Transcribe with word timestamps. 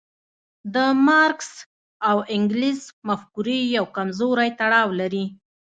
د 0.73 0.75
مارکس 1.05 1.51
او 2.09 2.17
انګلز 2.35 2.81
مفکورې 3.07 3.59
یو 3.77 3.85
کمزوری 3.97 4.49
تړاو 4.59 4.89
لري. 4.99 5.25